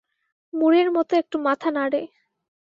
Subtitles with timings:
[0.53, 2.01] মুড়ের মতো একটু মাথা নাড়ে।